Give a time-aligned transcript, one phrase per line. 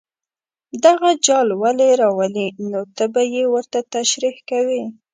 [0.85, 4.83] دغه جال ولې راولي نو ته به یې ورته تشریح کوې.